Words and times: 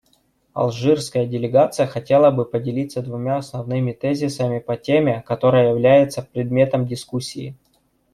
Алжирская 0.55 1.27
делегация 1.27 1.85
хотела 1.85 2.31
бы 2.31 2.43
поделиться 2.43 3.03
двумя 3.03 3.35
основными 3.37 3.93
тезисами 3.93 4.57
по 4.57 4.75
теме, 4.75 5.21
которая 5.27 5.69
является 5.69 6.23
предметом 6.23 6.87
дискуссии. 6.87 7.55